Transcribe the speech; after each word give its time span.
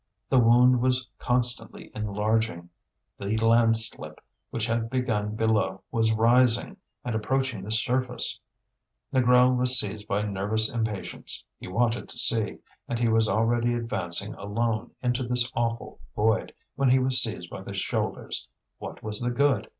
The 0.29 0.39
wound 0.39 0.81
was 0.81 1.07
constantly 1.19 1.91
enlarging; 1.93 2.71
the 3.19 3.37
landslip 3.37 4.19
which 4.49 4.65
had 4.65 4.89
begun 4.89 5.35
below 5.35 5.83
was 5.91 6.11
rising 6.11 6.77
and 7.05 7.13
approaching 7.13 7.61
the 7.61 7.69
surface. 7.71 8.39
Négrel 9.13 9.55
was 9.57 9.79
seized 9.79 10.07
by 10.07 10.23
nervous 10.23 10.73
impatience; 10.73 11.45
he 11.59 11.67
wanted 11.67 12.09
to 12.09 12.17
see, 12.17 12.57
and 12.87 12.97
he 12.97 13.09
was 13.09 13.29
already 13.29 13.75
advancing 13.75 14.33
alone 14.33 14.89
into 15.03 15.21
this 15.21 15.51
awful 15.53 15.99
void 16.15 16.51
when 16.73 16.89
he 16.89 16.97
was 16.97 17.21
seized 17.21 17.51
by 17.51 17.61
the 17.61 17.75
shoulders. 17.75 18.47
What 18.79 19.03
was 19.03 19.19
the 19.21 19.29
good? 19.29 19.69